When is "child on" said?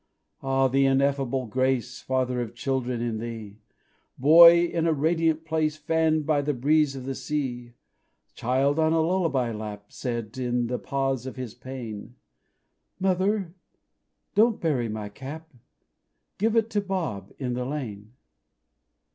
8.33-8.93